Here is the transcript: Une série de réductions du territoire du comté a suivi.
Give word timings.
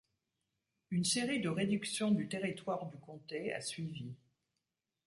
Une 0.89 1.03
série 1.03 1.41
de 1.41 1.49
réductions 1.49 2.09
du 2.09 2.27
territoire 2.27 2.87
du 2.87 2.97
comté 2.97 3.53
a 3.53 3.61
suivi. 3.61 4.15